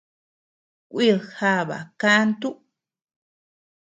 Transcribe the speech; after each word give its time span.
Kuid 0.91 1.19
jaba 1.35 1.77
kaantu. 1.99 2.49